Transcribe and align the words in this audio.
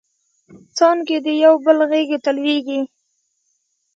څانګې 0.77 1.17
د 1.25 1.27
یوبل 1.43 1.77
غیږو 1.89 2.17
ته 2.23 2.29
لویږي 2.37 2.81